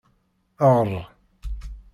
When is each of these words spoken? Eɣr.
Eɣr. 0.67 0.91